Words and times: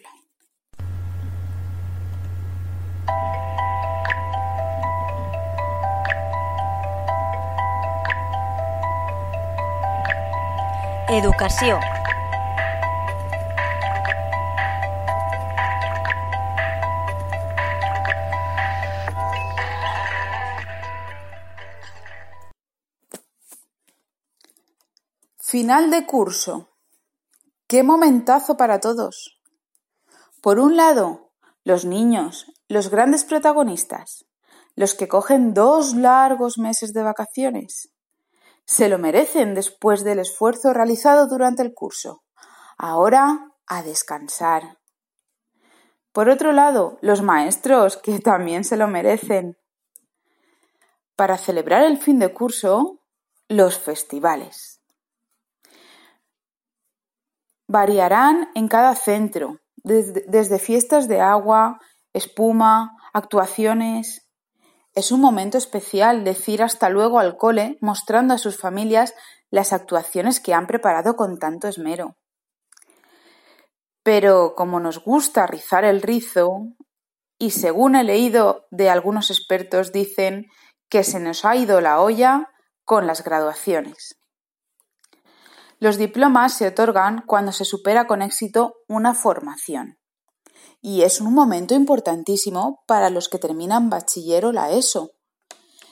offline. 0.00 0.20
Educació. 11.08 11.80
Final 25.50 25.90
de 25.90 26.06
curso. 26.06 26.68
¡Qué 27.66 27.82
momentazo 27.82 28.56
para 28.56 28.78
todos! 28.78 29.39
Por 30.40 30.58
un 30.58 30.76
lado, 30.76 31.32
los 31.64 31.84
niños, 31.84 32.50
los 32.68 32.88
grandes 32.88 33.24
protagonistas, 33.24 34.24
los 34.74 34.94
que 34.94 35.08
cogen 35.08 35.52
dos 35.52 35.94
largos 35.94 36.56
meses 36.56 36.94
de 36.94 37.02
vacaciones. 37.02 37.90
Se 38.64 38.88
lo 38.88 38.98
merecen 38.98 39.54
después 39.54 40.02
del 40.02 40.18
esfuerzo 40.20 40.72
realizado 40.72 41.26
durante 41.28 41.62
el 41.62 41.74
curso. 41.74 42.22
Ahora 42.78 43.52
a 43.66 43.82
descansar. 43.82 44.78
Por 46.12 46.28
otro 46.30 46.52
lado, 46.52 46.98
los 47.02 47.20
maestros, 47.20 47.96
que 47.98 48.18
también 48.18 48.64
se 48.64 48.76
lo 48.76 48.88
merecen. 48.88 49.58
Para 51.16 51.36
celebrar 51.36 51.82
el 51.82 51.98
fin 51.98 52.18
de 52.18 52.32
curso, 52.32 53.00
los 53.48 53.78
festivales. 53.78 54.80
Variarán 57.66 58.50
en 58.54 58.68
cada 58.68 58.94
centro, 58.96 59.60
desde, 59.82 60.58
fiestas 60.58 61.08
de 61.08 61.20
agua, 61.20 61.80
espuma, 62.12 62.96
actuaciones. 63.12 64.28
Es 64.94 65.12
un 65.12 65.20
momento 65.20 65.58
especial 65.58 66.24
decir 66.24 66.62
hasta 66.62 66.88
luego 66.88 67.18
al 67.18 67.36
cole 67.36 67.78
mostrando 67.80 68.34
a 68.34 68.38
sus 68.38 68.58
familias 68.58 69.14
las 69.50 69.72
actuaciones 69.72 70.40
que 70.40 70.54
han 70.54 70.66
preparado 70.66 71.16
con 71.16 71.38
tanto 71.38 71.68
esmero. 71.68 72.16
Pero 74.02 74.54
como 74.56 74.80
nos 74.80 75.02
gusta 75.02 75.46
rizar 75.46 75.84
el 75.84 76.02
rizo, 76.02 76.62
y 77.38 77.50
según 77.50 77.96
he 77.96 78.04
leído 78.04 78.66
de 78.70 78.90
algunos 78.90 79.30
expertos 79.30 79.92
dicen 79.92 80.46
que 80.88 81.04
se 81.04 81.20
nos 81.20 81.44
ha 81.44 81.56
ido 81.56 81.80
la 81.80 82.00
olla 82.00 82.48
con 82.84 83.06
las 83.06 83.24
graduaciones. 83.24 84.19
Los 85.82 85.96
diplomas 85.96 86.52
se 86.52 86.66
otorgan 86.66 87.24
cuando 87.26 87.52
se 87.52 87.64
supera 87.64 88.06
con 88.06 88.20
éxito 88.20 88.74
una 88.86 89.14
formación. 89.14 89.98
Y 90.82 91.02
es 91.02 91.22
un 91.22 91.32
momento 91.32 91.74
importantísimo 91.74 92.82
para 92.86 93.08
los 93.08 93.30
que 93.30 93.38
terminan 93.38 93.88
bachiller 93.88 94.44
o 94.44 94.52
la 94.52 94.72
ESO. 94.72 95.12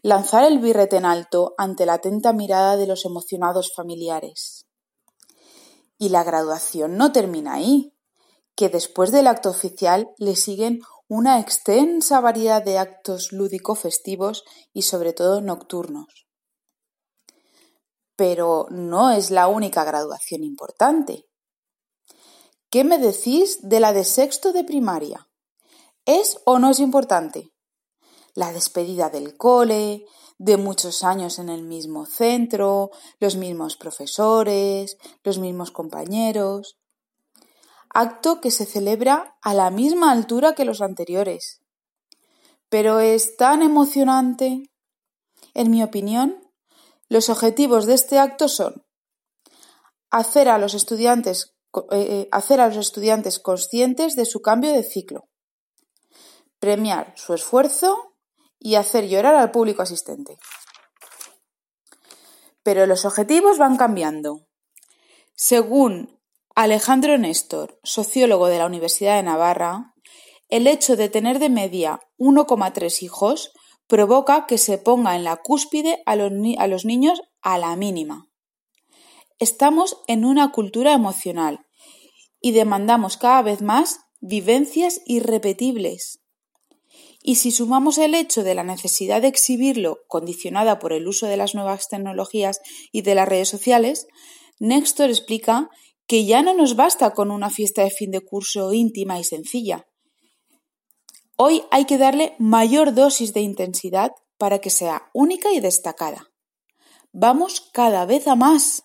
Lanzar 0.00 0.44
el 0.44 0.60
birrete 0.60 0.98
en 0.98 1.04
alto 1.04 1.54
ante 1.58 1.84
la 1.84 1.94
atenta 1.94 2.32
mirada 2.32 2.76
de 2.76 2.86
los 2.86 3.04
emocionados 3.04 3.72
familiares. 3.74 4.68
Y 5.98 6.10
la 6.10 6.22
graduación 6.22 6.96
no 6.96 7.10
termina 7.10 7.54
ahí, 7.54 7.92
que 8.54 8.68
después 8.68 9.10
del 9.10 9.26
acto 9.26 9.50
oficial 9.50 10.10
le 10.16 10.36
siguen 10.36 10.78
una 11.08 11.40
extensa 11.40 12.20
variedad 12.20 12.64
de 12.64 12.78
actos 12.78 13.32
lúdico-festivos 13.32 14.44
y 14.72 14.82
sobre 14.82 15.12
todo 15.12 15.40
nocturnos 15.40 16.22
pero 18.16 18.66
no 18.70 19.10
es 19.10 19.30
la 19.30 19.48
única 19.48 19.84
graduación 19.84 20.44
importante. 20.44 21.26
¿Qué 22.70 22.84
me 22.84 22.98
decís 22.98 23.58
de 23.62 23.80
la 23.80 23.92
de 23.92 24.04
sexto 24.04 24.52
de 24.52 24.64
primaria? 24.64 25.28
¿Es 26.06 26.40
o 26.44 26.58
no 26.58 26.70
es 26.70 26.80
importante? 26.80 27.52
La 28.34 28.52
despedida 28.52 29.10
del 29.10 29.36
cole, 29.36 30.06
de 30.38 30.56
muchos 30.56 31.04
años 31.04 31.38
en 31.38 31.48
el 31.48 31.62
mismo 31.62 32.06
centro, 32.06 32.90
los 33.20 33.36
mismos 33.36 33.76
profesores, 33.76 34.96
los 35.22 35.38
mismos 35.38 35.70
compañeros. 35.70 36.78
Acto 37.90 38.40
que 38.40 38.50
se 38.50 38.66
celebra 38.66 39.36
a 39.42 39.54
la 39.54 39.70
misma 39.70 40.10
altura 40.10 40.54
que 40.54 40.64
los 40.64 40.80
anteriores. 40.80 41.60
Pero 42.68 43.00
es 43.00 43.36
tan 43.36 43.62
emocionante. 43.62 44.62
En 45.54 45.70
mi 45.70 45.82
opinión, 45.82 46.41
los 47.12 47.28
objetivos 47.28 47.84
de 47.84 47.92
este 47.92 48.18
acto 48.18 48.48
son 48.48 48.86
hacer 50.10 50.48
a 50.48 50.56
los 50.56 50.72
estudiantes, 50.72 51.54
eh, 51.90 52.06
eh, 52.08 52.28
hacer 52.32 52.58
a 52.58 52.68
los 52.68 52.78
estudiantes 52.78 53.38
conscientes 53.38 54.16
de 54.16 54.24
su 54.24 54.40
cambio 54.40 54.72
de 54.72 54.82
ciclo, 54.82 55.28
premiar 56.58 57.12
su 57.16 57.34
esfuerzo 57.34 58.14
y 58.58 58.76
hacer 58.76 59.08
llorar 59.08 59.34
al 59.34 59.50
público 59.50 59.82
asistente. 59.82 60.38
Pero 62.62 62.86
los 62.86 63.04
objetivos 63.04 63.58
van 63.58 63.76
cambiando. 63.76 64.46
Según 65.34 66.18
Alejandro 66.54 67.18
Néstor, 67.18 67.78
sociólogo 67.82 68.46
de 68.46 68.56
la 68.56 68.64
Universidad 68.64 69.16
de 69.16 69.24
Navarra, 69.24 69.94
el 70.48 70.66
hecho 70.66 70.96
de 70.96 71.10
tener 71.10 71.40
de 71.40 71.50
media 71.50 72.00
1,3 72.16 73.02
hijos 73.02 73.52
provoca 73.92 74.46
que 74.46 74.56
se 74.56 74.78
ponga 74.78 75.16
en 75.16 75.24
la 75.24 75.36
cúspide 75.36 76.02
a 76.06 76.16
los, 76.16 76.32
niños 76.86 77.20
a 77.42 77.58
la 77.58 77.76
mínima. 77.76 78.26
Estamos 79.38 79.98
en 80.06 80.24
una 80.24 80.50
cultura 80.50 80.94
emocional 80.94 81.66
y 82.40 82.52
demandamos 82.52 83.18
cada 83.18 83.42
vez 83.42 83.60
más 83.60 84.00
vivencias 84.22 85.02
irrepetibles. 85.04 86.22
Y 87.22 87.34
si 87.34 87.50
sumamos 87.50 87.98
el 87.98 88.14
hecho 88.14 88.42
de 88.42 88.54
la 88.54 88.64
necesidad 88.64 89.20
de 89.20 89.28
exhibirlo 89.28 89.98
condicionada 90.08 90.78
por 90.78 90.94
el 90.94 91.06
uso 91.06 91.26
de 91.26 91.36
las 91.36 91.54
nuevas 91.54 91.88
tecnologías 91.90 92.60
y 92.92 93.02
de 93.02 93.14
las 93.14 93.28
redes 93.28 93.50
sociales, 93.50 94.06
Néstor 94.58 95.10
explica 95.10 95.68
que 96.06 96.24
ya 96.24 96.40
no 96.40 96.54
nos 96.54 96.76
basta 96.76 97.10
con 97.10 97.30
una 97.30 97.50
fiesta 97.50 97.82
de 97.82 97.90
fin 97.90 98.10
de 98.10 98.20
curso 98.20 98.72
íntima 98.72 99.20
y 99.20 99.24
sencilla, 99.24 99.86
Hoy 101.44 101.64
hay 101.72 101.86
que 101.86 101.98
darle 101.98 102.36
mayor 102.38 102.94
dosis 102.94 103.34
de 103.34 103.40
intensidad 103.40 104.12
para 104.38 104.60
que 104.60 104.70
sea 104.70 105.10
única 105.12 105.50
y 105.50 105.58
destacada. 105.58 106.30
Vamos 107.10 107.68
cada 107.72 108.06
vez 108.06 108.28
a 108.28 108.36
más. 108.36 108.84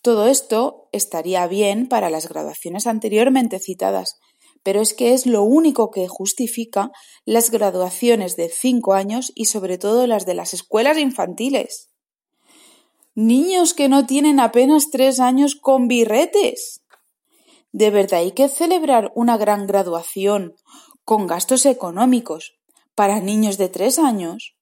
Todo 0.00 0.28
esto 0.28 0.88
estaría 0.92 1.46
bien 1.46 1.90
para 1.90 2.08
las 2.08 2.26
graduaciones 2.26 2.86
anteriormente 2.86 3.58
citadas, 3.58 4.18
pero 4.62 4.80
es 4.80 4.94
que 4.94 5.12
es 5.12 5.26
lo 5.26 5.42
único 5.42 5.90
que 5.90 6.08
justifica 6.08 6.90
las 7.26 7.50
graduaciones 7.50 8.36
de 8.36 8.48
cinco 8.48 8.94
años 8.94 9.30
y 9.34 9.44
sobre 9.44 9.76
todo 9.76 10.06
las 10.06 10.24
de 10.24 10.36
las 10.36 10.54
escuelas 10.54 10.96
infantiles. 10.96 11.90
Niños 13.14 13.74
que 13.74 13.90
no 13.90 14.06
tienen 14.06 14.40
apenas 14.40 14.88
tres 14.90 15.20
años 15.20 15.54
con 15.54 15.86
birretes. 15.86 16.80
¿De 17.72 17.90
verdad 17.90 18.20
hay 18.20 18.32
que 18.32 18.48
celebrar 18.48 19.12
una 19.14 19.36
gran 19.36 19.66
graduación 19.66 20.54
con 21.04 21.26
gastos 21.26 21.66
económicos 21.66 22.58
para 22.94 23.20
niños 23.20 23.58
de 23.58 23.68
tres 23.68 23.98
años? 23.98 24.56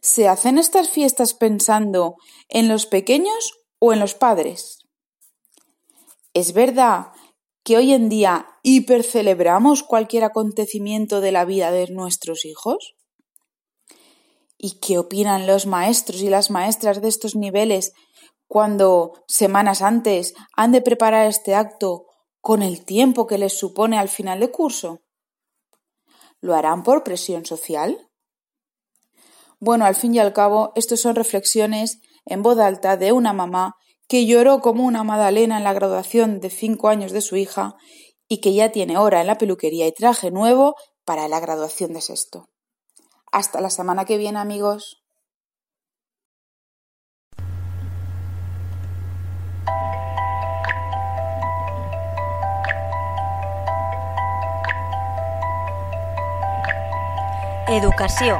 ¿Se 0.00 0.26
hacen 0.26 0.58
estas 0.58 0.88
fiestas 0.88 1.34
pensando 1.34 2.16
en 2.48 2.68
los 2.68 2.86
pequeños 2.86 3.60
o 3.78 3.92
en 3.92 4.00
los 4.00 4.14
padres? 4.14 4.78
¿Es 6.34 6.54
verdad 6.54 7.12
que 7.62 7.76
hoy 7.76 7.92
en 7.92 8.08
día 8.08 8.48
hipercelebramos 8.62 9.82
cualquier 9.82 10.24
acontecimiento 10.24 11.20
de 11.20 11.30
la 11.30 11.44
vida 11.44 11.70
de 11.70 11.86
nuestros 11.88 12.44
hijos? 12.44 12.96
¿Y 14.56 14.80
qué 14.80 14.98
opinan 14.98 15.46
los 15.46 15.66
maestros 15.66 16.22
y 16.22 16.28
las 16.28 16.50
maestras 16.50 17.02
de 17.02 17.08
estos 17.08 17.36
niveles 17.36 17.92
cuando 18.52 19.24
semanas 19.28 19.80
antes 19.80 20.34
han 20.54 20.72
de 20.72 20.82
preparar 20.82 21.26
este 21.26 21.54
acto 21.54 22.04
con 22.42 22.60
el 22.62 22.84
tiempo 22.84 23.26
que 23.26 23.38
les 23.38 23.56
supone 23.58 23.98
al 23.98 24.10
final 24.10 24.40
de 24.40 24.50
curso? 24.50 25.00
¿Lo 26.42 26.54
harán 26.54 26.82
por 26.82 27.02
presión 27.02 27.46
social? 27.46 28.10
Bueno, 29.58 29.86
al 29.86 29.94
fin 29.94 30.14
y 30.14 30.18
al 30.18 30.34
cabo, 30.34 30.72
estas 30.74 31.00
son 31.00 31.14
reflexiones 31.14 32.02
en 32.26 32.42
voz 32.42 32.58
alta 32.58 32.98
de 32.98 33.12
una 33.12 33.32
mamá 33.32 33.76
que 34.06 34.26
lloró 34.26 34.60
como 34.60 34.84
una 34.84 35.02
magdalena 35.02 35.56
en 35.56 35.64
la 35.64 35.72
graduación 35.72 36.38
de 36.38 36.50
cinco 36.50 36.90
años 36.90 37.12
de 37.12 37.22
su 37.22 37.36
hija 37.36 37.76
y 38.28 38.42
que 38.42 38.52
ya 38.52 38.70
tiene 38.70 38.98
hora 38.98 39.22
en 39.22 39.28
la 39.28 39.38
peluquería 39.38 39.86
y 39.86 39.92
traje 39.92 40.30
nuevo 40.30 40.74
para 41.06 41.26
la 41.26 41.40
graduación 41.40 41.94
de 41.94 42.02
sexto. 42.02 42.50
Hasta 43.32 43.62
la 43.62 43.70
semana 43.70 44.04
que 44.04 44.18
viene, 44.18 44.38
amigos. 44.38 45.01
Educació. 57.72 58.38